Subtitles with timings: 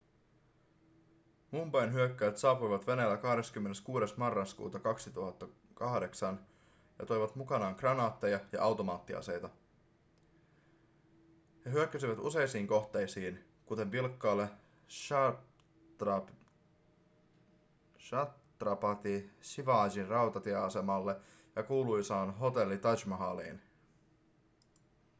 [1.51, 6.47] mumbain hyökkääjät saapuivat veneellä 26 marraskuuta 2008
[6.99, 9.49] ja toivat mukanaan kranaatteja ja automaattiaseita
[11.65, 14.49] he hyökkäsivät useihin kohteisiin kuten vilkkaalle
[17.99, 21.21] chhatrapati shivajin rautatieasemalle
[21.55, 23.61] ja kuuluisaan hotelli taj mahaliin